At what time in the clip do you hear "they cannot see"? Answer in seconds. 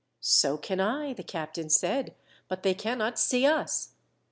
2.63-3.45